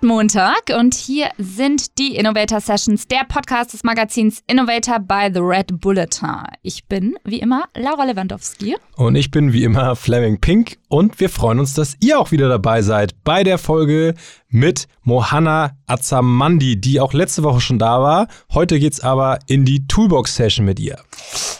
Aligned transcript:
ist 0.00 0.06
Montag 0.06 0.72
und 0.78 0.94
hier 0.94 1.28
sind 1.38 1.98
die 1.98 2.16
Innovator 2.16 2.60
Sessions, 2.60 3.06
der 3.06 3.24
Podcast 3.28 3.72
des 3.72 3.84
Magazins 3.84 4.42
Innovator 4.46 4.98
by 4.98 5.30
The 5.32 5.40
Red 5.40 5.80
Bulletin. 5.80 6.44
Ich 6.62 6.86
bin, 6.86 7.16
wie 7.24 7.40
immer, 7.40 7.64
Laura 7.76 8.04
Lewandowski. 8.04 8.76
Und 8.96 9.16
ich 9.16 9.30
bin, 9.30 9.52
wie 9.52 9.64
immer, 9.64 9.96
Fleming 9.96 10.40
Pink. 10.40 10.79
Und 10.90 11.20
wir 11.20 11.28
freuen 11.28 11.60
uns, 11.60 11.72
dass 11.72 11.96
ihr 12.00 12.18
auch 12.18 12.32
wieder 12.32 12.48
dabei 12.48 12.82
seid 12.82 13.22
bei 13.22 13.44
der 13.44 13.58
Folge 13.58 14.16
mit 14.48 14.88
Mohanna 15.02 15.76
Azamandi, 15.86 16.80
die 16.80 17.00
auch 17.00 17.12
letzte 17.12 17.44
Woche 17.44 17.60
schon 17.60 17.78
da 17.78 18.02
war. 18.02 18.26
Heute 18.52 18.80
geht's 18.80 19.00
aber 19.00 19.38
in 19.46 19.64
die 19.64 19.86
Toolbox-Session 19.86 20.66
mit 20.66 20.80
ihr. 20.80 20.98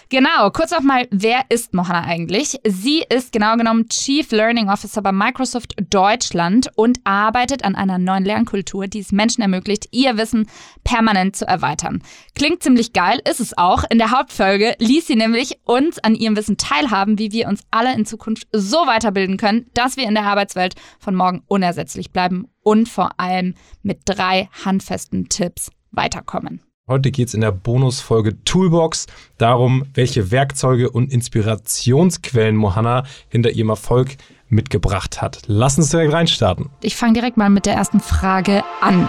Genau, 0.09 0.51
kurz 0.51 0.73
noch 0.73 0.80
mal, 0.80 1.06
wer 1.12 1.43
ist 1.51 1.73
Mohanna 1.73 2.03
eigentlich? 2.03 2.59
Sie 2.66 3.05
ist 3.09 3.33
genau 3.33 3.56
genommen 3.56 3.89
Chief 3.89 4.29
Learning 4.33 4.69
Officer 4.69 5.03
bei 5.03 5.12
Microsoft 5.12 5.77
Deutschland 5.89 6.69
und 6.75 6.98
arbeitet 7.05 7.65
an 7.65 7.77
einer 7.77 7.98
neuen 7.98 8.25
Lernkultur, 8.25 8.89
die 8.89 8.98
es 8.98 9.12
Menschen 9.12 9.42
ermöglicht, 9.42 9.87
ihr 9.92 10.17
Wissen 10.17 10.48
permanent 10.83 11.37
zu 11.37 11.47
erweitern. 11.47 12.03
Klingt 12.34 12.65
ziemlich 12.65 12.92
geil, 12.92 13.20
ist 13.31 13.39
es 13.39 13.56
auch. 13.56 13.84
In 13.89 13.98
der 13.98 14.11
Hauptfolge 14.11 14.75
ließ 14.81 15.06
sie 15.06 15.15
nämlich 15.15 15.61
uns 15.65 16.01
an 16.01 16.17
ihrem 16.17 16.37
Wissen 16.37 16.56
teilhaben, 16.56 17.20
wie 17.20 17.31
wir 17.31 17.47
uns 17.47 17.62
alle 17.70 17.94
in 17.94 18.05
Zukunft 18.05 18.48
so 18.50 18.78
weiterbilden 18.78 19.19
können, 19.36 19.66
dass 19.74 19.96
wir 19.96 20.06
in 20.08 20.14
der 20.14 20.24
Arbeitswelt 20.24 20.74
von 20.98 21.14
morgen 21.14 21.42
unersetzlich 21.46 22.10
bleiben 22.10 22.46
und 22.62 22.88
vor 22.88 23.18
allem 23.18 23.54
mit 23.82 24.00
drei 24.04 24.48
handfesten 24.64 25.28
Tipps 25.28 25.70
weiterkommen. 25.90 26.62
Heute 26.88 27.12
geht 27.12 27.28
es 27.28 27.34
in 27.34 27.41
der 27.41 27.52
Bonusfolge 27.52 28.42
Toolbox 28.44 29.06
darum, 29.38 29.84
welche 29.94 30.32
Werkzeuge 30.32 30.91
und 30.91 31.12
Inspirationsquellen 31.12 32.56
Mohanna 32.56 33.04
hinter 33.28 33.50
ihrem 33.50 33.68
Erfolg 33.68 34.16
mitgebracht 34.48 35.22
hat. 35.22 35.42
Lass 35.46 35.78
uns 35.78 35.91
direkt 35.91 36.12
reinstarten. 36.12 36.68
Ich 36.82 36.96
fange 36.96 37.12
direkt 37.12 37.36
mal 37.36 37.48
mit 37.48 37.66
der 37.66 37.74
ersten 37.74 38.00
Frage 38.00 38.64
an. 38.80 39.08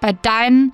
Bei 0.00 0.12
deinen 0.12 0.72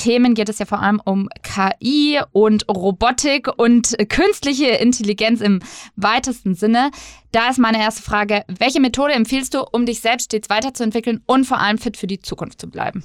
Themen 0.00 0.32
geht 0.32 0.48
es 0.48 0.58
ja 0.58 0.64
vor 0.64 0.80
allem 0.80 1.00
um 1.04 1.28
KI 1.42 2.20
und 2.32 2.66
Robotik 2.68 3.48
und 3.58 3.94
künstliche 4.08 4.68
Intelligenz 4.68 5.42
im 5.42 5.60
weitesten 5.94 6.54
Sinne. 6.54 6.90
Da 7.32 7.50
ist 7.50 7.58
meine 7.58 7.78
erste 7.78 8.02
Frage, 8.02 8.44
welche 8.48 8.80
Methode 8.80 9.12
empfiehlst 9.12 9.52
du, 9.52 9.60
um 9.60 9.84
dich 9.84 10.00
selbst 10.00 10.26
stets 10.26 10.48
weiterzuentwickeln 10.48 11.20
und 11.26 11.44
vor 11.44 11.58
allem 11.58 11.76
fit 11.76 11.98
für 11.98 12.06
die 12.06 12.20
Zukunft 12.20 12.62
zu 12.62 12.70
bleiben? 12.70 13.04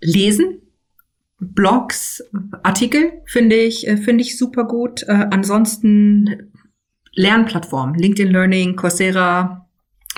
Lesen, 0.00 0.60
Blogs, 1.38 2.24
Artikel 2.64 3.22
finde 3.26 3.54
ich, 3.54 3.86
äh, 3.86 3.96
finde 3.96 4.22
ich 4.22 4.36
super 4.36 4.64
gut. 4.64 5.04
Äh, 5.04 5.28
ansonsten 5.30 6.52
Lernplattformen, 7.12 7.94
LinkedIn 7.94 8.32
Learning, 8.32 8.74
Coursera, 8.74 9.68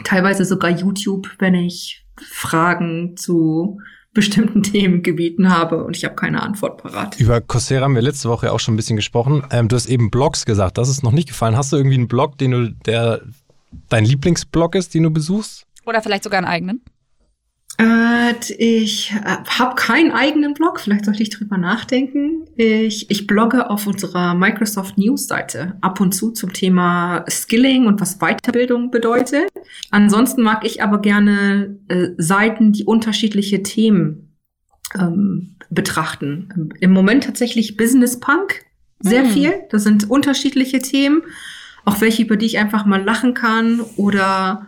teilweise 0.03 0.47
sogar 0.47 0.71
YouTube, 0.71 1.29
wenn 1.41 1.55
ich 1.55 2.07
Fragen 2.17 3.19
zu 3.19 3.81
bestimmten 4.17 4.63
Themengebieten 4.65 5.57
habe 5.57 5.85
und 5.85 5.97
ich 5.97 6.05
habe 6.05 6.17
keine 6.17 6.43
Antwort 6.43 6.83
parat. 6.83 7.21
Über 7.21 7.41
Coursera 7.41 7.85
haben 7.85 7.95
wir 7.95 8.03
letzte 8.03 8.29
Woche 8.29 8.53
auch 8.53 8.59
schon 8.59 8.75
ein 8.75 8.77
bisschen 8.77 8.97
gesprochen. 8.97 9.45
Ähm, 9.53 9.69
du 9.69 9.77
hast 9.77 9.87
eben 9.87 10.11
Blogs 10.11 10.45
gesagt, 10.45 10.79
das 10.79 10.89
ist 10.89 11.05
noch 11.05 11.13
nicht 11.13 11.29
gefallen. 11.29 11.57
Hast 11.57 11.73
du 11.73 11.77
irgendwie 11.77 11.97
einen 11.97 12.09
Blog, 12.09 12.37
den 12.39 12.51
du, 12.51 12.71
der 12.73 13.21
dein 13.89 14.05
Lieblingsblog 14.05 14.75
ist, 14.75 14.95
den 14.95 15.05
du 15.05 15.11
besuchst? 15.11 15.67
Oder 15.85 16.03
vielleicht 16.03 16.25
sogar 16.25 16.39
einen 16.39 16.49
eigenen? 16.49 16.83
Äh, 17.79 18.33
ich 18.57 19.13
äh, 19.13 19.37
habe 19.47 19.75
keinen 19.75 20.13
eigenen 20.13 20.55
Blog, 20.55 20.81
vielleicht 20.81 21.05
sollte 21.05 21.23
ich 21.23 21.31
drüber 21.31 21.59
nachdenken. 21.59 22.47
Ich, 22.57 23.11
ich 23.11 23.27
blogge 23.27 23.69
auf 23.69 23.87
unserer 23.87 24.35
Microsoft 24.35 24.97
News 24.97 25.27
Seite 25.27 25.77
ab 25.83 26.01
und 26.01 26.13
zu 26.13 26.31
zum 26.31 26.53
Thema 26.53 27.25
Skilling 27.29 27.87
und 27.87 28.01
was 28.01 28.19
Weiterbildung 28.19 28.91
bedeutet. 28.91 29.51
Ansonsten 29.91 30.43
mag 30.43 30.65
ich 30.65 30.83
aber 30.83 31.01
gerne 31.01 31.79
äh, 31.89 32.09
Seiten, 32.17 32.73
die 32.73 32.85
unterschiedliche 32.85 33.63
Themen 33.63 34.37
ähm, 34.99 35.57
betrachten. 35.69 36.73
Im 36.81 36.93
Moment 36.93 37.25
tatsächlich 37.25 37.77
Business 37.77 38.21
Punk, 38.21 38.65
sehr 39.01 39.25
hm. 39.25 39.31
viel. 39.31 39.55
Das 39.71 39.83
sind 39.83 40.09
unterschiedliche 40.09 40.79
Themen, 40.79 41.23
auch 41.85 42.01
welche, 42.01 42.23
über 42.23 42.37
die 42.37 42.47
ich 42.47 42.59
einfach 42.59 42.87
mal 42.87 43.03
lachen 43.03 43.35
kann 43.35 43.81
oder 43.97 44.67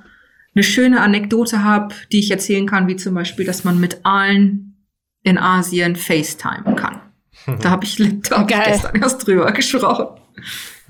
eine 0.58 0.64
schöne 0.64 1.00
Anekdote 1.00 1.62
habe, 1.62 1.94
die 2.10 2.19
ich 2.19 2.32
erzählen 2.32 2.66
kann, 2.66 2.88
wie 2.88 2.96
zum 2.96 3.14
Beispiel, 3.14 3.46
dass 3.46 3.62
man 3.62 3.78
mit 3.78 4.04
allen 4.04 4.84
in 5.22 5.38
Asien 5.38 5.94
FaceTime 5.94 6.74
kann. 6.74 7.00
Da 7.62 7.70
habe 7.70 7.84
ich, 7.84 7.96
da 8.28 8.41
hab 8.41 8.50
ich 8.50 8.56
gestern 8.56 9.00
erst 9.00 9.24
drüber 9.26 9.50
gesprochen. 9.52 10.20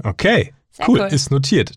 Okay, 0.02 0.52
cool. 0.88 1.02
cool, 1.02 1.08
ist 1.12 1.30
notiert. 1.30 1.74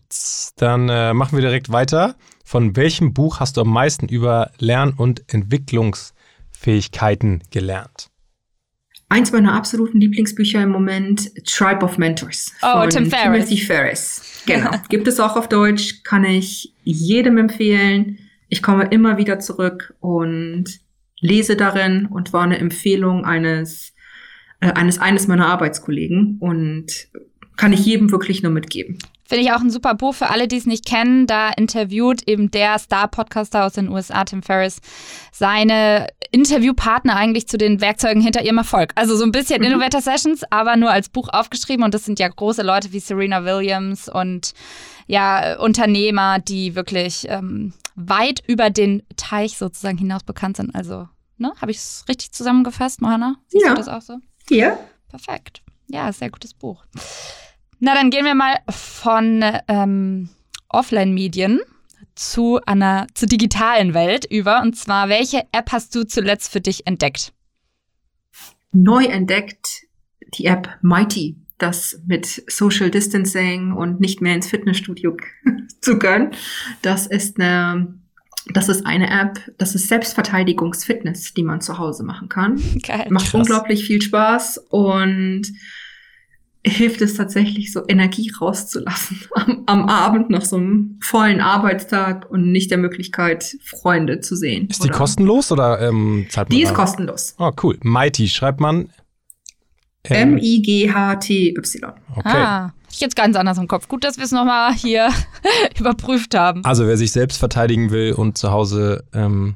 Dann 0.56 0.88
äh, 0.88 1.14
machen 1.14 1.36
wir 1.36 1.42
direkt 1.42 1.70
weiter. 1.70 2.16
Von 2.44 2.74
welchem 2.74 3.12
Buch 3.12 3.38
hast 3.38 3.58
du 3.58 3.60
am 3.60 3.68
meisten 3.68 4.08
über 4.08 4.50
Lern- 4.58 4.94
und 4.94 5.22
Entwicklungsfähigkeiten 5.32 7.44
gelernt? 7.50 8.10
Eins 9.12 9.30
meiner 9.30 9.52
absoluten 9.52 10.00
Lieblingsbücher 10.00 10.62
im 10.62 10.70
Moment, 10.70 11.34
Tribe 11.44 11.84
of 11.84 11.98
Mentors. 11.98 12.50
Oh, 12.62 12.80
von 12.80 12.88
Tim 12.88 13.10
Ferriss. 13.10 13.44
Timothy 13.44 13.56
Ferriss. 13.58 14.42
Genau. 14.46 14.70
Gibt 14.88 15.06
es 15.06 15.20
auch 15.20 15.36
auf 15.36 15.50
Deutsch, 15.50 16.02
kann 16.02 16.24
ich 16.24 16.72
jedem 16.82 17.36
empfehlen. 17.36 18.18
Ich 18.48 18.62
komme 18.62 18.84
immer 18.84 19.18
wieder 19.18 19.38
zurück 19.38 19.92
und 20.00 20.64
lese 21.20 21.56
darin 21.56 22.06
und 22.06 22.32
war 22.32 22.44
eine 22.44 22.56
Empfehlung 22.56 23.26
eines, 23.26 23.92
äh, 24.60 24.72
eines, 24.72 24.98
eines 24.98 25.28
meiner 25.28 25.46
Arbeitskollegen 25.46 26.38
und 26.40 27.08
kann 27.56 27.72
ich 27.72 27.84
jedem 27.84 28.10
wirklich 28.10 28.42
nur 28.42 28.52
mitgeben. 28.52 28.98
Finde 29.24 29.44
ich 29.44 29.52
auch 29.52 29.60
ein 29.60 29.70
super 29.70 29.94
Buch 29.94 30.14
für 30.14 30.28
alle, 30.28 30.46
die 30.46 30.58
es 30.58 30.66
nicht 30.66 30.84
kennen. 30.84 31.26
Da 31.26 31.50
interviewt 31.50 32.28
eben 32.28 32.50
der 32.50 32.78
Star-Podcaster 32.78 33.64
aus 33.64 33.72
den 33.72 33.88
USA, 33.88 34.24
Tim 34.24 34.42
Ferriss, 34.42 34.80
seine 35.32 36.08
Interviewpartner 36.32 37.16
eigentlich 37.16 37.48
zu 37.48 37.56
den 37.56 37.80
Werkzeugen 37.80 38.20
hinter 38.20 38.42
ihrem 38.42 38.58
Erfolg. 38.58 38.92
Also 38.94 39.16
so 39.16 39.24
ein 39.24 39.32
bisschen 39.32 39.60
mhm. 39.60 39.68
Innovator 39.68 40.02
Sessions, 40.02 40.42
aber 40.50 40.76
nur 40.76 40.90
als 40.90 41.08
Buch 41.08 41.28
aufgeschrieben. 41.32 41.82
Und 41.82 41.94
das 41.94 42.04
sind 42.04 42.18
ja 42.18 42.28
große 42.28 42.62
Leute 42.62 42.92
wie 42.92 43.00
Serena 43.00 43.44
Williams 43.44 44.08
und 44.08 44.52
ja, 45.06 45.58
Unternehmer, 45.58 46.38
die 46.38 46.74
wirklich 46.74 47.26
ähm, 47.28 47.72
weit 47.94 48.42
über 48.46 48.70
den 48.70 49.02
Teich 49.16 49.56
sozusagen 49.56 49.98
hinaus 49.98 50.24
bekannt 50.24 50.58
sind. 50.58 50.74
Also, 50.74 51.08
ne, 51.38 51.52
habe 51.60 51.70
ich 51.70 51.78
es 51.78 52.04
richtig 52.08 52.32
zusammengefasst, 52.32 53.00
Mohanna? 53.00 53.36
Siehst 53.48 53.64
ja. 53.64 53.72
du 53.72 53.76
das 53.76 53.88
auch 53.88 54.02
so? 54.02 54.18
Ja. 54.50 54.78
Perfekt. 55.08 55.62
Ja, 55.92 56.10
sehr 56.10 56.30
gutes 56.30 56.54
Buch. 56.54 56.84
Na, 57.78 57.94
dann 57.94 58.08
gehen 58.08 58.24
wir 58.24 58.34
mal 58.34 58.56
von 58.70 59.44
ähm, 59.68 60.30
Offline-Medien 60.70 61.60
zu 62.14 62.60
einer 62.64 63.06
zur 63.12 63.28
digitalen 63.28 63.92
Welt 63.92 64.24
über. 64.24 64.62
Und 64.62 64.74
zwar, 64.74 65.10
welche 65.10 65.42
App 65.52 65.70
hast 65.70 65.94
du 65.94 66.04
zuletzt 66.04 66.50
für 66.50 66.62
dich 66.62 66.86
entdeckt? 66.86 67.34
Neu 68.72 69.04
entdeckt 69.04 69.82
die 70.34 70.46
App 70.46 70.78
Mighty, 70.80 71.36
das 71.58 72.00
mit 72.06 72.42
Social 72.50 72.90
Distancing 72.90 73.72
und 73.72 74.00
nicht 74.00 74.22
mehr 74.22 74.34
ins 74.34 74.48
Fitnessstudio 74.48 75.18
zu 75.82 75.98
können. 75.98 76.30
Das 76.80 77.06
ist 77.06 77.38
eine 77.38 77.98
das 78.46 78.68
ist 78.68 78.86
eine 78.86 79.08
App, 79.08 79.38
das 79.58 79.74
ist 79.74 79.88
Selbstverteidigungsfitness, 79.88 81.34
die 81.34 81.44
man 81.44 81.60
zu 81.60 81.78
Hause 81.78 82.02
machen 82.02 82.28
kann. 82.28 82.60
Geil. 82.82 83.06
Macht 83.10 83.26
Krass. 83.30 83.34
unglaublich 83.34 83.84
viel 83.84 84.02
Spaß 84.02 84.58
und 84.68 85.42
hilft 86.64 87.02
es 87.02 87.14
tatsächlich, 87.14 87.72
so 87.72 87.82
Energie 87.88 88.30
rauszulassen 88.40 89.20
am, 89.34 89.62
am, 89.66 89.88
Abend 89.88 90.30
nach 90.30 90.44
so 90.44 90.56
einem 90.56 90.98
vollen 91.02 91.40
Arbeitstag 91.40 92.30
und 92.30 92.52
nicht 92.52 92.70
der 92.70 92.78
Möglichkeit, 92.78 93.56
Freunde 93.64 94.20
zu 94.20 94.36
sehen. 94.36 94.68
Ist 94.68 94.84
die 94.84 94.88
kostenlos 94.88 95.50
oder 95.50 95.80
ähm, 95.80 96.26
zahlt 96.28 96.48
man 96.48 96.56
Die 96.56 96.62
ist 96.62 96.74
kostenlos. 96.74 97.34
Oh, 97.38 97.50
cool. 97.62 97.78
Mighty 97.82 98.28
schreibt 98.28 98.60
man 98.60 98.90
M-I-G-H-T-Y. 100.04 101.92
Okay. 102.16 102.22
Ah, 102.24 102.72
ich 102.90 103.00
jetzt 103.00 103.16
ganz 103.16 103.36
anders 103.36 103.58
im 103.58 103.68
Kopf. 103.68 103.88
Gut, 103.88 104.04
dass 104.04 104.16
wir 104.16 104.24
es 104.24 104.32
nochmal 104.32 104.74
hier 104.74 105.08
überprüft 105.78 106.34
haben. 106.34 106.64
Also, 106.64 106.86
wer 106.86 106.96
sich 106.96 107.12
selbst 107.12 107.38
verteidigen 107.38 107.90
will 107.90 108.12
und 108.12 108.36
zu 108.36 108.50
Hause 108.50 109.04
ähm, 109.14 109.54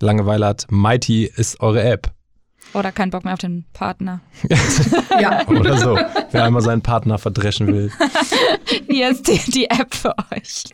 Langeweile 0.00 0.46
hat, 0.46 0.66
Mighty 0.70 1.30
ist 1.34 1.60
eure 1.60 1.82
App. 1.82 2.12
Oder 2.72 2.92
keinen 2.92 3.10
Bock 3.10 3.24
mehr 3.24 3.32
auf 3.32 3.40
den 3.40 3.64
Partner. 3.72 4.20
ja. 5.20 5.46
Oder 5.48 5.76
so. 5.76 5.98
Wer 6.30 6.44
einmal 6.44 6.62
seinen 6.62 6.82
Partner 6.82 7.18
verdreschen 7.18 7.66
will. 7.66 7.90
Hier 8.88 9.10
ist 9.10 9.26
die, 9.26 9.40
die 9.50 9.68
App 9.68 9.92
für 9.92 10.14
euch. 10.32 10.64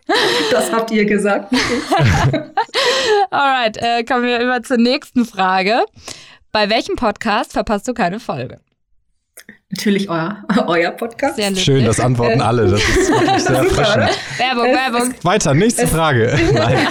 Das 0.51 0.71
habt 0.73 0.91
ihr 0.91 1.07
gesagt. 1.07 1.55
Alright, 3.31 3.79
äh, 3.79 4.05
kommen 4.05 4.25
wir 4.25 4.41
über 4.41 4.63
zur 4.63 4.77
nächsten 4.77 5.25
Frage. 5.25 5.85
Bei 6.53 6.69
welchem 6.69 6.97
Podcast 6.97 7.53
verpasst 7.53 7.89
du 7.89 7.95
keine 7.95 8.21
Folge? 8.21 8.61
Natürlich 9.71 10.09
euer, 10.09 10.45
euer 10.67 10.91
Podcast. 10.93 11.37
Sehr 11.37 11.55
Schön, 11.57 11.85
das 11.85 11.99
antworten 11.99 12.41
alle. 12.41 12.71
Das 12.71 12.81
ist 12.81 13.11
wirklich 13.11 13.43
sehr 13.43 13.57
erfrischend. 13.57 14.19
Werbung, 14.39 14.65
Werbung. 14.65 15.15
Weiter, 15.23 15.55
nächste 15.55 15.83
es, 15.83 15.91
Frage. 15.91 16.39
Nein. 16.53 16.87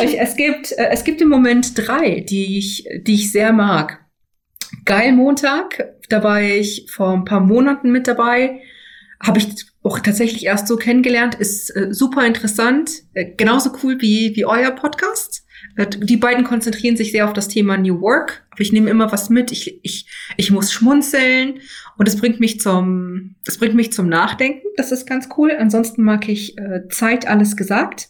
es, 0.00 0.36
gibt, 0.36 0.72
äh, 0.72 0.88
es 0.90 1.04
gibt 1.04 1.20
im 1.20 1.28
Moment 1.28 1.72
drei, 1.76 2.20
die 2.20 2.58
ich, 2.58 2.88
die 3.02 3.14
ich 3.14 3.30
sehr 3.30 3.52
mag. 3.52 4.01
Geil 4.84 5.12
Montag, 5.12 5.94
da 6.08 6.22
war 6.22 6.42
ich 6.42 6.86
vor 6.90 7.12
ein 7.12 7.24
paar 7.24 7.40
Monaten 7.40 7.90
mit 7.92 8.06
dabei. 8.06 8.60
habe 9.20 9.38
ich 9.38 9.66
auch 9.84 10.00
tatsächlich 10.00 10.46
erst 10.46 10.66
so 10.66 10.76
kennengelernt, 10.76 11.36
ist 11.36 11.70
äh, 11.76 11.88
super 11.92 12.26
interessant, 12.26 12.90
äh, 13.14 13.24
genauso 13.36 13.70
cool 13.82 14.00
wie, 14.00 14.32
wie 14.34 14.44
euer 14.44 14.72
Podcast. 14.72 15.44
Äh, 15.76 15.86
die 15.86 16.16
beiden 16.16 16.44
konzentrieren 16.44 16.96
sich 16.96 17.12
sehr 17.12 17.24
auf 17.26 17.32
das 17.32 17.48
Thema 17.48 17.76
New 17.76 18.00
Work, 18.00 18.44
aber 18.50 18.60
ich 18.60 18.72
nehme 18.72 18.90
immer 18.90 19.12
was 19.12 19.30
mit. 19.30 19.52
Ich, 19.52 19.78
ich, 19.84 20.08
ich 20.36 20.50
muss 20.50 20.72
schmunzeln 20.72 21.60
und 21.98 22.08
es 22.08 22.16
bringt 22.16 22.40
mich 22.40 22.60
zum, 22.60 23.36
es 23.46 23.58
bringt 23.58 23.74
mich 23.74 23.92
zum 23.92 24.08
Nachdenken. 24.08 24.66
Das 24.76 24.92
ist 24.92 25.06
ganz 25.06 25.28
cool. 25.36 25.52
Ansonsten 25.56 26.02
mag 26.02 26.28
ich 26.28 26.58
äh, 26.58 26.88
Zeit 26.88 27.26
alles 27.28 27.56
gesagt 27.56 28.08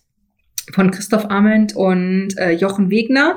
von 0.73 0.91
Christoph 0.91 1.31
Arment 1.31 1.75
und 1.75 2.37
äh, 2.39 2.53
Jochen 2.53 2.91
Wegner 2.91 3.37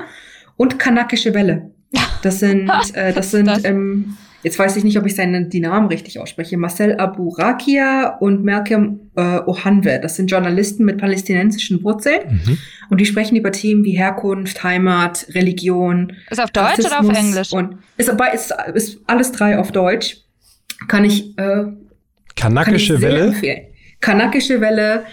und 0.56 0.78
Kanakische 0.78 1.34
Welle. 1.34 1.75
Das 2.22 2.40
sind, 2.40 2.70
äh, 2.94 3.12
das 3.12 3.30
sind 3.30 3.48
ähm, 3.64 4.16
jetzt 4.46 4.60
weiß 4.60 4.76
ich 4.76 4.84
nicht, 4.84 4.96
ob 4.96 5.04
ich 5.06 5.16
seinen, 5.16 5.50
die 5.50 5.58
Namen 5.58 5.88
richtig 5.88 6.20
ausspreche, 6.20 6.56
Marcel 6.56 6.96
Abu 6.98 7.30
Rakia 7.30 8.16
und 8.20 8.44
Malcolm 8.44 9.10
äh, 9.16 9.40
Ohanwe. 9.40 9.98
Das 10.00 10.14
sind 10.14 10.30
Journalisten 10.30 10.84
mit 10.84 10.98
palästinensischen 10.98 11.82
Wurzeln. 11.82 12.20
Mhm. 12.44 12.58
Und 12.88 13.00
die 13.00 13.06
sprechen 13.06 13.34
über 13.34 13.50
Themen 13.50 13.82
wie 13.84 13.90
Herkunft, 13.90 14.62
Heimat, 14.62 15.26
Religion. 15.30 16.12
Ist 16.30 16.40
auf 16.40 16.52
Deutsch 16.52 16.78
Rassismus 16.78 16.92
oder 16.92 17.10
auf 17.10 17.18
Englisch? 17.18 17.52
Und 17.52 17.78
ist, 17.96 18.08
ist, 18.34 18.54
ist 18.74 19.00
alles 19.08 19.32
drei 19.32 19.58
auf 19.58 19.72
Deutsch. 19.72 20.18
Kann 20.86 21.04
ich, 21.04 21.36
äh, 21.38 21.64
Kanakische 22.36 22.94
kann 22.94 23.02
ich 23.02 23.08
Welle? 23.08 23.26
Empfehlen. 23.26 23.62
Kanakische 24.00 24.60
Welle, 24.60 25.04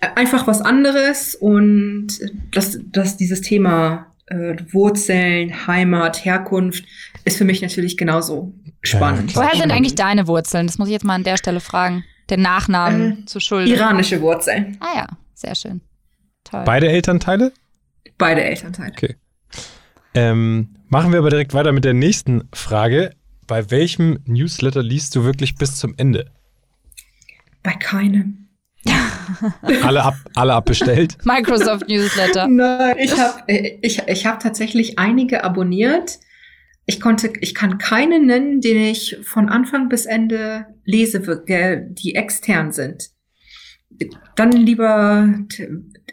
äh, 0.00 0.08
einfach 0.16 0.48
was 0.48 0.60
anderes 0.60 1.36
und 1.36 2.08
dass, 2.50 2.80
dass 2.90 3.16
dieses 3.16 3.42
Thema 3.42 4.11
äh, 4.32 4.56
Wurzeln, 4.72 5.66
Heimat, 5.66 6.24
Herkunft 6.24 6.84
ist 7.24 7.36
für 7.36 7.44
mich 7.44 7.62
natürlich 7.62 7.96
genauso 7.96 8.54
spannend. 8.82 9.32
Ja, 9.32 9.42
Woher 9.42 9.56
sind 9.56 9.70
eigentlich 9.70 9.94
deine 9.94 10.26
Wurzeln? 10.26 10.66
Das 10.66 10.78
muss 10.78 10.88
ich 10.88 10.92
jetzt 10.92 11.04
mal 11.04 11.14
an 11.14 11.24
der 11.24 11.36
Stelle 11.36 11.60
fragen. 11.60 12.04
Den 12.30 12.40
Nachnamen 12.40 13.22
äh, 13.22 13.24
zu 13.26 13.40
Schulden. 13.40 13.70
Iranische 13.70 14.20
Wurzeln. 14.20 14.76
Ah 14.80 14.96
ja, 14.96 15.06
sehr 15.34 15.54
schön. 15.54 15.82
Toll. 16.44 16.62
Beide 16.64 16.88
Elternteile? 16.88 17.52
Beide 18.16 18.42
Elternteile. 18.42 18.92
Okay. 18.92 19.16
Ähm, 20.14 20.76
machen 20.88 21.12
wir 21.12 21.18
aber 21.18 21.30
direkt 21.30 21.54
weiter 21.54 21.72
mit 21.72 21.84
der 21.84 21.94
nächsten 21.94 22.48
Frage. 22.52 23.14
Bei 23.46 23.70
welchem 23.70 24.18
Newsletter 24.24 24.82
liest 24.82 25.14
du 25.14 25.24
wirklich 25.24 25.56
bis 25.56 25.76
zum 25.76 25.94
Ende? 25.96 26.30
Bei 27.62 27.72
keinem. 27.72 28.48
alle, 29.82 30.02
ab, 30.02 30.14
alle 30.34 30.54
abbestellt? 30.54 31.16
Microsoft 31.24 31.88
Newsletter. 31.88 32.46
Nein, 32.50 32.96
ich 32.98 33.18
habe 33.18 33.42
ich, 33.82 34.02
ich 34.06 34.26
hab 34.26 34.40
tatsächlich 34.40 34.98
einige 34.98 35.44
abonniert. 35.44 36.18
Ich 36.84 37.00
konnte, 37.00 37.32
ich 37.40 37.54
kann 37.54 37.78
keinen 37.78 38.26
nennen, 38.26 38.60
den 38.60 38.76
ich 38.76 39.18
von 39.22 39.48
Anfang 39.48 39.88
bis 39.88 40.04
Ende 40.04 40.66
lese, 40.84 41.20
die 41.90 42.14
extern 42.14 42.72
sind. 42.72 43.10
Dann 44.34 44.50
lieber 44.50 45.32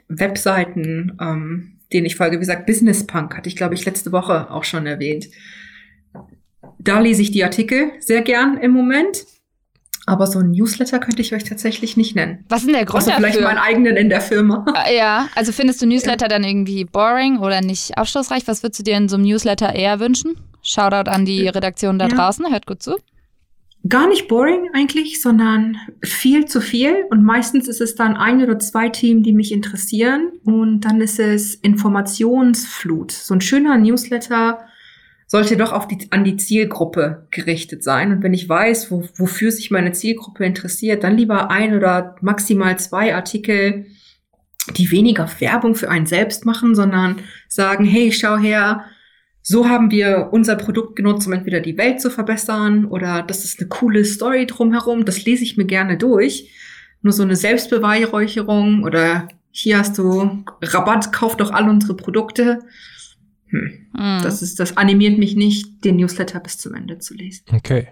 Webseiten, 0.07 1.17
ähm, 1.19 1.79
denen 1.91 2.05
ich 2.05 2.15
folge. 2.15 2.35
Wie 2.35 2.41
gesagt, 2.41 2.67
Business 2.67 3.07
Punk 3.07 3.35
hatte 3.35 3.49
ich, 3.49 3.55
glaube 3.55 3.73
ich, 3.73 3.85
letzte 3.85 4.11
Woche 4.11 4.51
auch 4.51 4.63
schon 4.63 4.85
erwähnt. 4.85 5.27
Da 6.77 6.99
lese 6.99 7.21
ich 7.21 7.31
die 7.31 7.43
Artikel 7.43 7.91
sehr 7.99 8.21
gern 8.21 8.57
im 8.57 8.71
Moment. 8.71 9.25
Aber 10.09 10.27
so 10.27 10.39
ein 10.39 10.51
Newsletter 10.51 10.99
könnte 10.99 11.21
ich 11.21 11.33
euch 11.33 11.43
tatsächlich 11.43 11.97
nicht 11.97 12.15
nennen. 12.15 12.45
Was 12.49 12.61
ist 12.61 12.65
denn 12.67 12.75
der 12.75 12.85
Grund 12.85 13.03
also 13.03 13.11
vielleicht 13.11 13.35
dafür? 13.35 13.47
meinen 13.47 13.59
eigenen 13.59 13.95
in 13.95 14.09
der 14.09 14.21
Firma. 14.21 14.65
Ah, 14.73 14.89
ja, 14.91 15.27
also 15.35 15.51
findest 15.51 15.81
du 15.81 15.85
Newsletter 15.85 16.25
ja. 16.25 16.29
dann 16.29 16.43
irgendwie 16.43 16.85
boring 16.85 17.39
oder 17.39 17.61
nicht 17.61 17.97
aufschlussreich? 17.97 18.47
Was 18.47 18.63
würdest 18.63 18.79
du 18.79 18.83
dir 18.83 18.97
in 18.97 19.09
so 19.09 19.15
einem 19.15 19.25
Newsletter 19.25 19.73
eher 19.73 19.99
wünschen? 19.99 20.35
Shoutout 20.61 21.09
an 21.09 21.25
die 21.25 21.47
Redaktion 21.47 21.99
da 21.99 22.07
ja. 22.07 22.15
draußen, 22.15 22.49
hört 22.49 22.65
gut 22.65 22.81
zu. 22.81 22.97
Gar 23.87 24.09
nicht 24.09 24.27
boring 24.27 24.69
eigentlich, 24.73 25.21
sondern 25.21 25.77
viel 26.03 26.45
zu 26.45 26.59
viel. 26.59 27.05
Und 27.11 27.23
meistens 27.23 27.67
ist 27.67 27.79
es 27.79 27.95
dann 27.95 28.17
ein 28.17 28.43
oder 28.43 28.59
zwei 28.59 28.89
Themen, 28.89 29.23
die 29.23 29.31
mich 29.31 29.53
interessieren. 29.53 30.33
Und 30.43 30.81
dann 30.81 30.99
ist 30.99 31.19
es 31.19 31.55
Informationsflut. 31.55 33.11
So 33.11 33.33
ein 33.33 33.41
schöner 33.41 33.77
Newsletter 33.77 34.59
sollte 35.29 35.57
doch 35.57 35.71
auf 35.71 35.87
die, 35.87 36.07
an 36.09 36.23
die 36.23 36.37
Zielgruppe 36.37 37.27
gerichtet 37.29 37.83
sein. 37.83 38.11
Und 38.11 38.23
wenn 38.23 38.33
ich 38.33 38.49
weiß, 38.49 38.89
wo, 38.89 39.07
wofür 39.15 39.51
sich 39.51 39.69
meine 39.69 39.91
Zielgruppe 39.91 40.43
interessiert, 40.43 41.03
dann 41.03 41.15
lieber 41.15 41.51
ein 41.51 41.75
oder 41.75 42.15
maximal 42.21 42.79
zwei 42.79 43.13
Artikel, 43.13 43.85
die 44.75 44.89
weniger 44.89 45.29
Werbung 45.39 45.75
für 45.75 45.89
einen 45.89 46.07
selbst 46.07 46.47
machen, 46.47 46.73
sondern 46.73 47.17
sagen, 47.47 47.85
hey, 47.85 48.11
schau 48.11 48.37
her, 48.37 48.85
so 49.43 49.69
haben 49.69 49.91
wir 49.91 50.29
unser 50.31 50.55
Produkt 50.55 50.95
genutzt, 50.95 51.27
um 51.27 51.33
entweder 51.33 51.59
die 51.59 51.77
Welt 51.77 52.01
zu 52.01 52.09
verbessern 52.09 52.85
oder 52.85 53.21
das 53.21 53.45
ist 53.45 53.59
eine 53.59 53.69
coole 53.69 54.05
Story 54.05 54.47
drumherum. 54.47 55.05
Das 55.05 55.25
lese 55.25 55.43
ich 55.43 55.57
mir 55.57 55.65
gerne 55.65 55.95
durch. 55.95 56.49
Nur 57.03 57.13
so 57.13 57.21
eine 57.21 57.35
Selbstbeweihräucherung 57.35 58.83
oder 58.83 59.27
hier 59.51 59.77
hast 59.77 59.95
du 59.99 60.43
Rabatt, 60.61 61.13
kauf 61.13 61.37
doch 61.37 61.51
all 61.51 61.69
unsere 61.69 61.95
Produkte 61.95 62.61
hm. 63.49 63.87
Mhm. 63.93 64.21
Das, 64.23 64.41
ist, 64.41 64.59
das 64.59 64.77
animiert 64.77 65.17
mich 65.17 65.35
nicht, 65.35 65.83
den 65.83 65.97
Newsletter 65.97 66.39
bis 66.39 66.57
zum 66.57 66.75
Ende 66.75 66.99
zu 66.99 67.13
lesen. 67.13 67.43
Okay. 67.53 67.87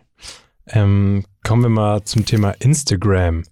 Ähm, 0.68 1.26
kommen 1.44 1.64
wir 1.64 1.70
mal 1.70 2.04
zum 2.04 2.26
Thema 2.26 2.52
Instagram. 2.60 3.44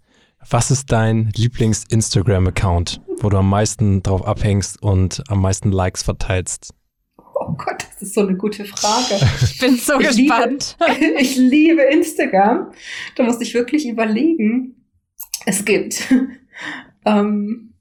Was 0.50 0.70
ist 0.70 0.92
dein 0.92 1.32
Lieblings-Instagram-Account, 1.36 3.02
wo 3.20 3.30
du 3.30 3.38
am 3.38 3.50
meisten 3.50 4.04
drauf 4.04 4.26
abhängst 4.28 4.82
und 4.82 5.24
am 5.28 5.42
meisten 5.42 5.72
Likes 5.72 6.04
verteilst? 6.04 6.74
Oh 7.18 7.54
Gott, 7.54 7.86
das 7.94 8.02
ist 8.02 8.14
so 8.14 8.22
eine 8.22 8.36
gute 8.36 8.66
Frage. 8.66 9.26
Ich 9.42 9.60
bin 9.60 9.78
so 9.78 10.00
ich 10.00 10.08
gespannt. 10.08 10.78
Liebe, 11.00 11.16
ich 11.20 11.36
liebe 11.36 11.82
Instagram. 11.82 12.72
Da 13.16 13.24
musste 13.24 13.44
ich 13.44 13.54
wirklich 13.54 13.88
überlegen. 13.88 14.86
Es 15.46 15.66
gibt 15.66 16.14
ähm, 17.06 17.74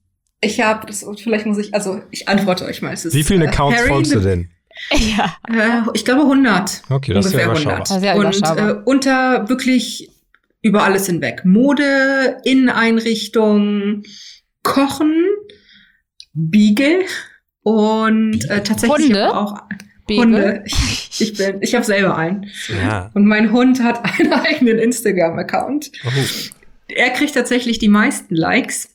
ich 0.45 0.61
habe, 0.61 0.87
das 0.87 1.05
vielleicht 1.23 1.47
muss 1.47 1.59
ich, 1.59 1.75
also 1.75 2.01
ich 2.11 2.29
antworte 2.29 2.65
euch 2.65 2.83
mal. 2.83 2.93
Es 2.93 3.05
ist, 3.05 3.15
Wie 3.15 3.25
viele 3.25 3.47
äh, 3.47 3.49
Accounts 3.49 3.79
Harry 3.79 3.89
folgst 3.89 4.15
du 4.15 4.21
denn? 4.21 4.51
Ja. 4.91 5.37
Äh, 5.49 5.83
ich 5.95 6.05
glaube 6.05 6.23
100. 6.23 6.83
Okay, 6.91 7.15
das 7.15 7.27
ungefähr 7.27 7.53
ist 7.53 7.65
ja 7.65 7.71
100. 7.71 7.89
Sehr 7.89 8.17
Und 8.17 8.59
äh, 8.59 8.75
unter 8.85 9.49
wirklich 9.49 10.11
über 10.63 10.83
alles 10.83 11.07
hinweg. 11.07 11.45
Mode, 11.45 12.39
Inneneinrichtung, 12.45 14.03
Kochen, 14.63 15.15
Beagle 16.33 17.05
und 17.63 18.49
äh, 18.51 18.63
tatsächlich 18.63 19.09
Hunde? 19.09 19.37
auch 19.37 19.63
Beagle. 20.07 20.23
Hunde. 20.23 20.65
Ich, 20.67 21.21
ich 21.21 21.37
bin, 21.37 21.59
ich 21.61 21.75
habe 21.75 21.85
selber 21.85 22.17
einen. 22.17 22.47
Ja. 22.69 23.11
Und 23.15 23.27
mein 23.27 23.53
Hund 23.53 23.83
hat 23.83 24.05
einen 24.05 24.33
eigenen 24.33 24.79
Instagram-Account. 24.79 25.93
Oh. 26.05 26.11
Er 26.89 27.11
kriegt 27.11 27.35
tatsächlich 27.35 27.79
die 27.79 27.89
meisten 27.89 28.35
Likes. 28.35 28.94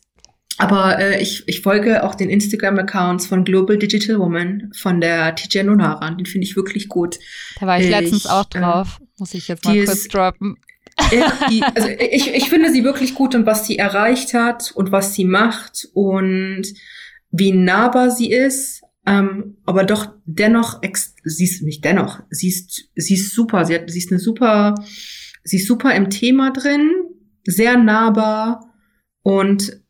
Aber 0.60 0.98
äh, 0.98 1.22
ich, 1.22 1.44
ich 1.46 1.62
folge 1.62 2.04
auch 2.04 2.14
den 2.14 2.28
Instagram-Accounts 2.28 3.26
von 3.26 3.44
Global 3.44 3.78
Digital 3.78 4.18
Woman, 4.18 4.70
von 4.76 5.00
der 5.00 5.34
TJ 5.34 5.62
Nonaran. 5.62 6.18
Den 6.18 6.26
finde 6.26 6.46
ich 6.46 6.54
wirklich 6.54 6.88
gut. 6.88 7.18
Da 7.58 7.66
war 7.66 7.78
ich, 7.78 7.84
ich 7.84 7.90
letztens 7.90 8.26
auch 8.26 8.44
äh, 8.54 8.58
drauf. 8.58 8.98
Äh, 9.00 9.04
Muss 9.18 9.32
ich 9.32 9.48
jetzt 9.48 9.64
mal 9.64 9.74
kurz 9.74 10.00
ist, 10.00 10.14
droppen. 10.14 10.58
Ja, 11.12 11.32
die, 11.50 11.62
also 11.62 11.88
ich, 11.88 12.34
ich 12.34 12.50
finde 12.50 12.70
sie 12.70 12.84
wirklich 12.84 13.14
gut 13.14 13.34
und 13.34 13.46
was 13.46 13.66
sie 13.66 13.78
erreicht 13.78 14.34
hat 14.34 14.70
und 14.72 14.92
was 14.92 15.14
sie 15.14 15.24
macht 15.24 15.88
und 15.94 16.64
wie 17.30 17.52
nahbar 17.52 18.10
sie 18.10 18.30
ist. 18.30 18.82
Ähm, 19.06 19.56
aber 19.64 19.84
doch 19.84 20.12
dennoch, 20.26 20.82
sie 21.24 21.44
ist 21.44 21.62
nicht 21.62 21.86
dennoch, 21.86 22.20
sie 22.28 22.48
ist, 22.48 22.90
sie 22.94 23.14
ist 23.14 23.32
super. 23.32 23.64
Sie, 23.64 23.76
hat, 23.76 23.90
sie 23.90 23.98
ist 23.98 24.10
eine 24.10 24.20
super, 24.20 24.74
sie 25.42 25.56
ist 25.56 25.66
super 25.66 25.94
im 25.94 26.10
Thema 26.10 26.50
drin, 26.50 26.90
sehr 27.44 27.78
nahbar 27.78 28.74
und 29.22 29.80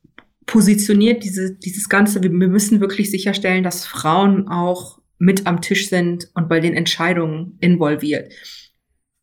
positioniert 0.51 1.23
diese, 1.23 1.55
dieses 1.55 1.87
Ganze, 1.87 2.21
wir, 2.21 2.29
wir 2.29 2.49
müssen 2.49 2.81
wirklich 2.81 3.09
sicherstellen, 3.09 3.63
dass 3.63 3.85
Frauen 3.85 4.49
auch 4.49 4.99
mit 5.17 5.47
am 5.47 5.61
Tisch 5.61 5.87
sind 5.87 6.27
und 6.33 6.49
bei 6.49 6.59
den 6.59 6.73
Entscheidungen 6.73 7.57
involviert. 7.61 8.33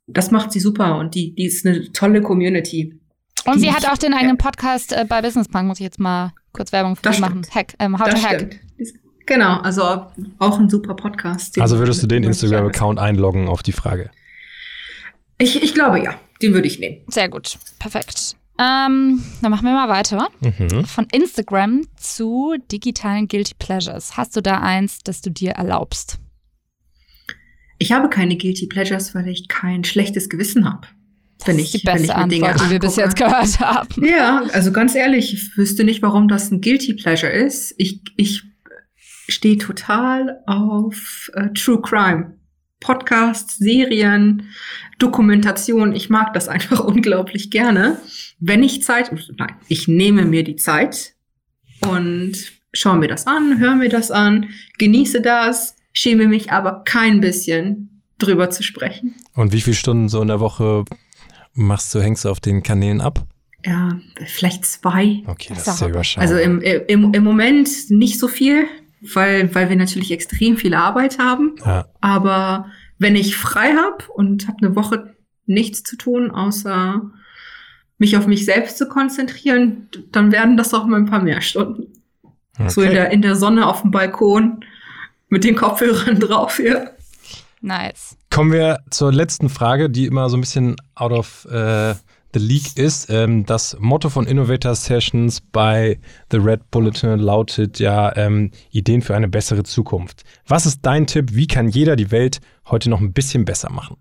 Das 0.07 0.31
macht 0.31 0.53
sie 0.53 0.61
super 0.61 0.97
und 0.97 1.15
die, 1.15 1.35
die 1.35 1.45
ist 1.45 1.67
eine 1.67 1.93
tolle 1.93 2.23
Community. 2.23 2.99
Und 3.45 3.61
sie 3.61 3.71
hat 3.71 3.87
auch 3.87 3.99
den 3.99 4.15
eigenen 4.15 4.39
Podcast 4.39 4.95
äh, 4.95 5.05
bei 5.07 5.21
Business 5.21 5.49
Punk, 5.49 5.67
muss 5.67 5.81
ich 5.81 5.85
jetzt 5.85 6.01
mal 6.01 6.33
kurz 6.53 6.73
Werbung 6.73 6.97
für 6.97 7.03
das 7.03 7.19
machen. 7.19 7.47
Hack, 7.55 7.75
ähm, 7.79 7.99
How 7.99 8.09
das 8.09 8.23
to 8.23 8.27
Hack. 8.27 8.37
Stimmt. 8.41 8.61
Genau, 9.27 9.59
also 9.59 9.83
auch 10.39 10.59
ein 10.59 10.71
super 10.71 10.95
Podcast. 10.95 11.61
Also 11.61 11.79
würdest 11.79 12.03
du 12.03 12.07
den 12.07 12.23
Instagram-Account 12.23 12.99
einloggen 12.99 13.49
auf 13.49 13.63
die 13.63 13.73
Frage? 13.73 14.11
Ich, 15.37 15.63
ich 15.63 15.75
glaube 15.75 16.03
ja, 16.03 16.19
den 16.41 16.55
würde 16.55 16.69
ich 16.69 16.79
nehmen. 16.79 17.03
Sehr 17.09 17.29
gut, 17.29 17.59
perfekt. 17.79 18.35
Ähm, 18.59 19.23
dann 19.41 19.51
machen 19.51 19.65
wir 19.65 19.73
mal 19.73 19.89
weiter. 19.89 20.29
Mhm. 20.41 20.85
Von 20.85 21.07
Instagram 21.13 21.83
zu 21.97 22.57
digitalen 22.73 23.29
Guilty 23.29 23.55
Pleasures. 23.59 24.17
Hast 24.17 24.37
du 24.37 24.41
da 24.41 24.61
eins, 24.61 24.99
das 25.05 25.21
du 25.21 25.31
dir 25.31 25.53
erlaubst? 25.53 26.19
Ich 27.79 27.93
habe 27.93 28.09
keine 28.09 28.37
Guilty 28.37 28.67
Pleasures, 28.67 29.15
weil 29.15 29.29
ich 29.29 29.47
kein 29.47 29.85
schlechtes 29.85 30.29
Gewissen 30.29 30.65
habe. 30.65 30.89
Das 31.47 31.57
ist 31.57 31.73
die 31.73 31.79
beste 31.79 32.17
Antwort, 32.17 32.61
die 32.61 32.71
wir 32.71 32.81
bis 32.81 32.97
jetzt 32.97 33.17
gehört 33.17 33.61
haben. 33.61 34.05
Ja, 34.05 34.43
also 34.53 34.73
ganz 34.73 34.97
ehrlich, 34.97 35.33
ich 35.33 35.57
wüsste 35.57 35.85
nicht, 35.85 36.03
warum 36.03 36.27
das 36.27 36.51
ein 36.51 36.61
Guilty 36.61 36.95
Pleasure 36.95 37.31
ist. 37.31 37.75
Ich, 37.79 38.03
ich 38.17 38.43
stehe 39.29 39.59
total 39.59 40.41
auf 40.47 41.31
äh, 41.35 41.51
True 41.51 41.81
Crime. 41.81 42.37
Podcasts, 42.81 43.57
Serien, 43.57 44.49
Dokumentation. 44.99 45.95
Ich 45.95 46.11
mag 46.11 46.33
das 46.35 46.49
einfach 46.49 46.81
unglaublich 46.85 47.51
gerne. 47.51 47.99
Wenn 48.39 48.63
ich 48.63 48.83
Zeit, 48.83 49.11
nein, 49.37 49.55
ich 49.69 49.89
nehme 49.89 50.25
mir 50.25 50.45
die 50.45 50.57
Zeit 50.57 51.15
und 51.81 52.53
schaue 52.73 52.99
mir 52.99 53.09
das 53.09 53.27
an, 53.27 53.59
höre 53.59 53.75
mir 53.75 53.89
das 53.89 54.11
an, 54.11 54.51
genieße 54.79 55.21
das, 55.21 55.77
schäme 55.93 56.29
mich 56.29 56.53
aber 56.53 56.83
kein 56.85 57.21
bisschen 57.21 58.03
drüber 58.19 58.51
zu 58.51 58.63
sprechen. 58.63 59.15
Und 59.35 59.53
wie 59.53 59.61
viele 59.61 59.77
Stunden 59.77 60.09
so 60.09 60.21
in 60.21 60.29
der 60.29 60.41
Woche 60.41 60.85
machst 61.55 61.95
du, 61.95 62.01
hängst 62.01 62.25
du 62.25 62.31
auf 62.31 62.41
den 62.41 62.63
Kanälen 62.63 63.01
ab? 63.01 63.25
Ja, 63.65 63.99
vielleicht 64.27 64.65
zwei. 64.65 65.23
Okay, 65.27 65.55
das, 65.55 65.65
das 65.65 65.75
ist 65.75 65.81
ja 65.81 65.89
überschaubar. 65.89 66.29
Also 66.29 66.39
im, 66.39 66.61
im, 66.61 67.13
im 67.13 67.25
Moment 67.25 67.69
nicht 67.91 68.19
so 68.19 68.29
viel, 68.29 68.67
weil, 69.01 69.55
weil 69.55 69.69
wir 69.69 69.77
natürlich 69.77 70.11
extrem 70.11 70.57
viel 70.57 70.75
Arbeit 70.75 71.19
haben. 71.19 71.57
Ja. 71.65 71.87
Aber 72.01 72.67
wenn 72.99 73.17
ich 73.17 73.37
frei 73.37 73.75
habe 73.75 74.05
und 74.13 74.49
habe 74.49 74.59
eine 74.63 74.77
Woche 74.77 75.15
nichts 75.47 75.83
zu 75.83 75.97
tun, 75.97 76.31
außer 76.31 77.03
mich 77.99 78.17
auf 78.17 78.27
mich 78.27 78.45
selbst 78.45 78.79
zu 78.79 78.89
konzentrieren, 78.89 79.89
dann 80.13 80.33
werden 80.33 80.57
das 80.57 80.73
auch 80.75 80.87
mal 80.87 80.97
ein 80.97 81.07
paar 81.07 81.23
mehr 81.23 81.41
Stunden. 81.41 81.93
Okay. 82.59 82.69
So 82.69 82.83
in 82.83 82.91
der, 82.93 83.11
in 83.11 83.23
der 83.23 83.37
Sonne 83.37 83.67
auf 83.67 83.83
dem 83.83 83.91
Balkon 83.91 84.65
mit 85.29 85.45
den 85.45 85.57
Kopfhörern 85.57 86.19
drauf 86.21 86.57
hier. 86.57 86.93
Nice. 87.61 88.17
Kommen 88.31 88.53
wir 88.53 88.79
zur 88.91 89.13
letzten 89.13 89.49
Frage, 89.49 89.91
die 89.91 90.07
immer 90.07 90.29
so 90.29 90.37
ein 90.37 90.41
bisschen 90.41 90.77
out 90.95 91.13
of 91.13 91.45
äh, 91.51 91.95
the 92.35 92.41
league 92.41 92.77
ist. 92.77 93.11
Ähm, 93.11 93.47
das 93.47 93.77
Motto 93.81 94.09
von 94.11 94.27
Innovator 94.27 94.75
Sessions 94.75 95.41
bei 95.41 95.99
The 96.31 96.39
Red 96.39 96.71
Bulletin 96.71 97.19
lautet 97.19 97.79
ja 97.79 98.15
ähm, 98.17 98.51
Ideen 98.71 99.03
für 99.03 99.15
eine 99.15 99.29
bessere 99.29 99.63
Zukunft. 99.63 100.25
Was 100.47 100.67
ist 100.67 100.81
dein 100.83 101.07
Tipp? 101.07 101.35
Wie 101.35 101.47
kann 101.47 101.69
jeder 101.69 101.97
die 101.97 102.11
Welt 102.11 102.41
heute 102.67 102.91
noch 102.91 103.01
ein 103.01 103.13
bisschen 103.13 103.45
besser 103.45 103.71
machen? 103.71 103.97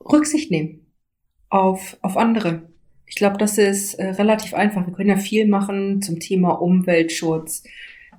Rücksicht 0.00 0.50
nehmen 0.50 0.86
auf, 1.48 1.96
auf 2.02 2.16
andere. 2.16 2.62
Ich 3.06 3.14
glaube, 3.14 3.38
das 3.38 3.56
ist 3.56 3.94
äh, 3.94 4.08
relativ 4.10 4.54
einfach. 4.54 4.86
Wir 4.86 4.92
können 4.92 5.10
ja 5.10 5.16
viel 5.16 5.46
machen 5.46 6.02
zum 6.02 6.18
Thema 6.18 6.60
Umweltschutz, 6.60 7.62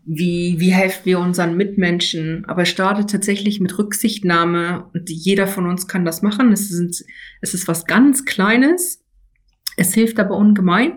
wie, 0.07 0.55
wie 0.59 0.71
helfen 0.71 1.01
wir 1.03 1.19
unseren 1.19 1.57
Mitmenschen. 1.57 2.45
Aber 2.45 2.61
es 2.61 2.69
startet 2.69 3.09
tatsächlich 3.09 3.59
mit 3.59 3.77
Rücksichtnahme 3.77 4.89
und 4.93 5.09
jeder 5.09 5.47
von 5.47 5.67
uns 5.67 5.87
kann 5.87 6.05
das 6.05 6.21
machen. 6.21 6.53
Es, 6.53 6.69
sind, 6.69 7.03
es 7.41 7.53
ist 7.53 7.67
was 7.67 7.85
ganz 7.85 8.23
Kleines. 8.23 9.03
Es 9.75 9.93
hilft 9.93 10.17
aber 10.19 10.37
ungemein. 10.37 10.93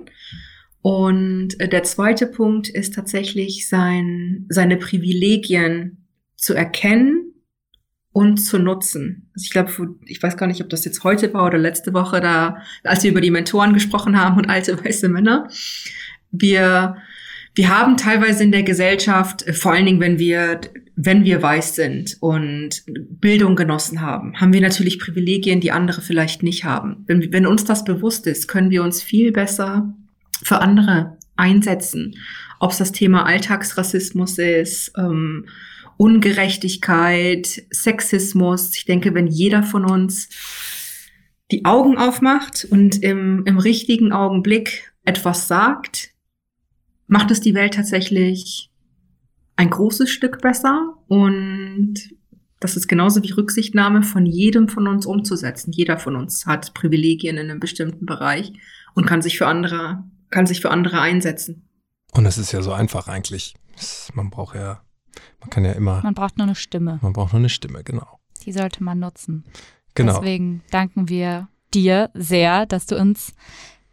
Und 0.81 1.59
äh, 1.61 1.69
der 1.69 1.83
zweite 1.83 2.29
Punkt 2.29 2.69
ist 2.69 2.95
tatsächlich 2.95 3.69
sein, 3.69 4.47
seine 4.49 4.77
Privilegien 4.77 6.07
zu 6.37 6.55
erkennen 6.55 7.35
und 8.13 8.39
zu 8.39 8.59
nutzen. 8.59 9.31
Also 9.35 9.45
ich 9.45 9.51
glaube, 9.51 9.97
ich 10.07 10.23
weiß 10.23 10.37
gar 10.37 10.47
nicht, 10.47 10.63
ob 10.63 10.71
das 10.71 10.85
jetzt 10.85 11.03
heute 11.03 11.35
war 11.35 11.47
oder 11.47 11.59
letzte 11.59 11.93
Woche, 11.93 12.21
da, 12.21 12.59
als 12.85 13.03
wir 13.03 13.11
über 13.11 13.21
die 13.21 13.31
Mentoren 13.31 13.75
gesprochen 13.75 14.19
haben 14.19 14.37
und 14.37 14.49
alte 14.49 14.83
weiße 14.83 15.09
Männer. 15.09 15.49
Wir 16.31 16.97
wir 17.55 17.69
haben 17.69 17.97
teilweise 17.97 18.45
in 18.45 18.53
der 18.53 18.63
Gesellschaft, 18.63 19.47
äh, 19.47 19.53
vor 19.53 19.73
allen 19.73 19.87
Dingen, 19.87 20.01
wenn 20.01 20.19
wir, 20.19 20.61
wenn 20.97 21.25
wir 21.25 21.43
weiß 21.43 21.75
sind 21.75 22.17
und 22.21 22.83
Bildung 22.87 23.57
genossen 23.57 24.01
haben, 24.01 24.41
haben 24.41 24.53
wir 24.53 24.61
natürlich 24.61 24.99
Privilegien, 24.99 25.61
die 25.61 25.73
andere 25.73 26.01
vielleicht 26.01 26.43
nicht 26.43 26.65
haben. 26.65 27.05
Wenn, 27.07 27.33
wenn 27.33 27.47
uns 27.47 27.65
das 27.65 27.85
bewusst 27.85 28.27
ist, 28.27 28.49
können 28.49 28.71
wir 28.71 28.83
uns 28.83 29.03
viel 29.03 29.33
besser 29.33 29.95
für 30.43 30.61
andere 30.61 31.19
einsetzen. 31.37 32.17
Ob 32.61 32.73
es 32.73 32.79
das 32.79 32.93
Thema 32.93 33.25
Alltagsrassismus 33.25 34.39
ist, 34.39 34.93
ähm, 34.97 35.47
Ungerechtigkeit, 35.97 37.63
Sexismus. 37.71 38.75
Ich 38.75 38.87
denke, 38.87 39.13
wenn 39.15 39.27
jeder 39.27 39.63
von 39.63 39.85
uns 39.85 40.29
die 41.51 41.65
Augen 41.65 41.99
aufmacht 41.99 42.67
und 42.71 43.03
im, 43.03 43.45
im 43.45 43.59
richtigen 43.59 44.13
Augenblick 44.13 44.93
etwas 45.05 45.49
sagt, 45.49 46.10
macht 47.11 47.31
es 47.33 47.41
die 47.41 47.55
Welt 47.55 47.75
tatsächlich 47.75 48.71
ein 49.57 49.69
großes 49.69 50.09
Stück 50.09 50.41
besser 50.41 50.95
und 51.09 51.95
das 52.61 52.77
ist 52.77 52.87
genauso 52.87 53.23
wie 53.23 53.33
Rücksichtnahme 53.33 54.03
von 54.03 54.27
jedem 54.27 54.69
von 54.69 54.87
uns 54.87 55.07
umzusetzen. 55.07 55.73
Jeder 55.73 55.99
von 55.99 56.15
uns 56.15 56.47
hat 56.47 56.73
Privilegien 56.73 57.37
in 57.37 57.51
einem 57.51 57.59
bestimmten 57.59 58.07
Bereich 58.07 58.53
und 58.95 59.07
kann 59.07 59.23
sich 59.23 59.39
für 59.39 59.49
andere, 59.49 60.05
kann 60.31 60.47
sich 60.47 60.61
für 60.61 60.71
andere 60.71 61.01
einsetzen. 61.01 61.69
Und 62.13 62.27
es 62.27 62.39
ist 62.39 62.53
ja 62.53 62.63
so 62.63 62.73
einfach 62.73 63.09
eigentlich. 63.09 63.55
Man 64.15 64.31
braucht 64.31 64.55
ja, 64.55 64.83
man 65.41 65.51
kann 65.51 65.65
ja 65.65 65.73
immer. 65.73 66.03
Man 66.03 66.15
braucht 66.15 66.39
nur 66.39 66.47
eine 66.47 66.55
Stimme. 66.55 67.01
Man 67.03 67.13
braucht 67.13 67.33
nur 67.33 67.41
eine 67.41 67.49
Stimme, 67.49 67.83
genau. 67.83 68.21
Die 68.45 68.53
sollte 68.53 68.85
man 68.85 69.01
nutzen. 69.01 69.45
Genau. 69.95 70.21
Deswegen 70.21 70.63
danken 70.71 71.09
wir 71.09 71.49
dir 71.75 72.11
sehr, 72.15 72.67
dass 72.67 72.87
du 72.87 72.97
uns 72.97 73.35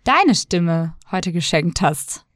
deine 0.04 0.36
Stimme 0.36 0.94
heute 1.10 1.32
geschenkt 1.32 1.82
hast. 1.82 2.27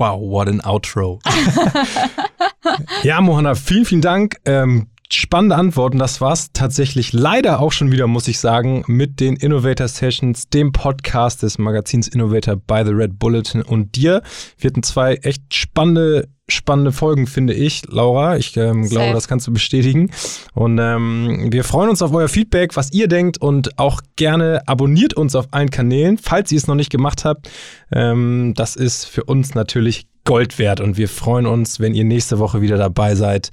Wow, 0.00 0.18
what 0.18 0.48
an 0.48 0.62
Outro. 0.62 1.18
ja, 3.02 3.20
Mohanna, 3.20 3.54
vielen, 3.54 3.84
vielen 3.84 4.00
Dank. 4.00 4.36
Ähm, 4.46 4.86
spannende 5.12 5.56
Antworten. 5.56 5.98
Das 5.98 6.20
war's 6.20 6.52
tatsächlich 6.52 7.12
leider 7.12 7.60
auch 7.60 7.72
schon 7.72 7.92
wieder, 7.92 8.06
muss 8.06 8.28
ich 8.28 8.38
sagen, 8.38 8.84
mit 8.86 9.20
den 9.20 9.36
Innovator 9.36 9.88
Sessions, 9.88 10.48
dem 10.48 10.72
Podcast 10.72 11.42
des 11.42 11.58
Magazins 11.58 12.08
Innovator 12.08 12.56
by 12.56 12.82
the 12.84 12.92
Red 12.92 13.18
Bulletin 13.18 13.62
und 13.62 13.96
dir. 13.96 14.22
Wir 14.58 14.70
hatten 14.70 14.82
zwei 14.82 15.14
echt 15.14 15.54
spannende 15.54 16.28
spannende 16.50 16.92
Folgen, 16.92 17.26
finde 17.26 17.54
ich, 17.54 17.82
Laura. 17.88 18.36
Ich 18.36 18.56
ähm, 18.56 18.88
glaube, 18.88 19.12
das 19.12 19.28
kannst 19.28 19.46
du 19.46 19.52
bestätigen. 19.52 20.10
Und 20.52 20.78
ähm, 20.78 21.48
wir 21.50 21.64
freuen 21.64 21.90
uns 21.90 22.02
auf 22.02 22.12
euer 22.12 22.28
Feedback, 22.28 22.76
was 22.76 22.92
ihr 22.92 23.08
denkt 23.08 23.38
und 23.38 23.78
auch 23.78 24.00
gerne 24.16 24.62
abonniert 24.66 25.14
uns 25.14 25.34
auf 25.34 25.46
allen 25.52 25.70
Kanälen, 25.70 26.18
falls 26.18 26.50
ihr 26.52 26.58
es 26.58 26.66
noch 26.66 26.74
nicht 26.74 26.90
gemacht 26.90 27.24
habt. 27.24 27.48
Ähm, 27.92 28.52
das 28.56 28.76
ist 28.76 29.04
für 29.04 29.24
uns 29.24 29.54
natürlich 29.54 30.06
Gold 30.24 30.58
wert 30.58 30.80
und 30.80 30.98
wir 30.98 31.08
freuen 31.08 31.46
uns, 31.46 31.80
wenn 31.80 31.94
ihr 31.94 32.04
nächste 32.04 32.38
Woche 32.38 32.60
wieder 32.60 32.76
dabei 32.76 33.14
seid, 33.14 33.50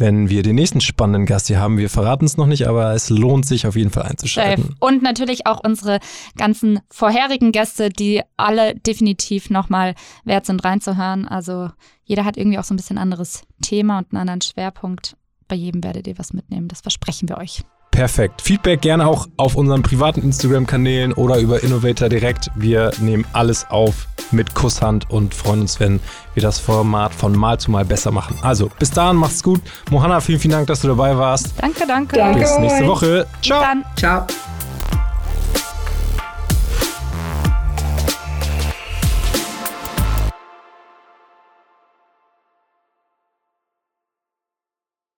wenn 0.00 0.30
wir 0.30 0.42
den 0.42 0.56
nächsten 0.56 0.80
spannenden 0.80 1.26
Gast 1.26 1.46
hier 1.48 1.60
haben. 1.60 1.76
Wir 1.76 1.90
verraten 1.90 2.24
es 2.24 2.36
noch 2.36 2.46
nicht, 2.46 2.66
aber 2.66 2.94
es 2.94 3.10
lohnt 3.10 3.46
sich 3.46 3.66
auf 3.66 3.76
jeden 3.76 3.90
Fall 3.90 4.04
einzuschalten. 4.04 4.64
Safe. 4.64 4.76
Und 4.80 5.02
natürlich 5.02 5.46
auch 5.46 5.62
unsere 5.62 6.00
ganzen 6.36 6.80
vorherigen 6.90 7.52
Gäste, 7.52 7.90
die 7.90 8.22
alle 8.36 8.74
definitiv 8.74 9.50
nochmal 9.50 9.94
wert 10.24 10.46
sind 10.46 10.64
reinzuhören. 10.64 11.28
Also 11.28 11.68
jeder 12.04 12.24
hat 12.24 12.36
irgendwie 12.36 12.58
auch 12.58 12.64
so 12.64 12.74
ein 12.74 12.78
bisschen 12.78 12.98
anderes 12.98 13.42
Thema 13.62 13.98
und 13.98 14.12
einen 14.12 14.22
anderen 14.22 14.40
Schwerpunkt. 14.40 15.16
Bei 15.46 15.54
jedem 15.54 15.84
werdet 15.84 16.06
ihr 16.06 16.18
was 16.18 16.32
mitnehmen, 16.32 16.68
das 16.68 16.80
versprechen 16.80 17.28
wir 17.28 17.38
euch. 17.38 17.62
Perfekt. 17.90 18.40
Feedback 18.42 18.82
gerne 18.82 19.06
auch 19.06 19.26
auf 19.36 19.56
unseren 19.56 19.82
privaten 19.82 20.22
Instagram-Kanälen 20.22 21.12
oder 21.12 21.38
über 21.38 21.62
Innovator 21.62 22.08
direkt. 22.08 22.50
Wir 22.54 22.92
nehmen 23.00 23.26
alles 23.32 23.66
auf 23.68 24.06
mit 24.30 24.54
Kusshand 24.54 25.10
und 25.10 25.34
freuen 25.34 25.62
uns, 25.62 25.80
wenn 25.80 26.00
wir 26.34 26.42
das 26.42 26.58
Format 26.58 27.12
von 27.12 27.36
Mal 27.36 27.58
zu 27.58 27.70
Mal 27.70 27.84
besser 27.84 28.10
machen. 28.10 28.38
Also, 28.42 28.70
bis 28.78 28.90
dahin, 28.90 29.16
macht's 29.16 29.42
gut. 29.42 29.60
Mohanna, 29.90 30.20
vielen, 30.20 30.38
vielen 30.38 30.52
Dank, 30.52 30.66
dass 30.68 30.80
du 30.80 30.88
dabei 30.88 31.16
warst. 31.16 31.52
Danke, 31.60 31.84
danke. 31.86 32.16
danke 32.16 32.40
bis 32.40 32.58
nächste 32.58 32.86
Woche. 32.86 33.26
Ciao. 33.42 33.64
Ciao. 33.96 34.26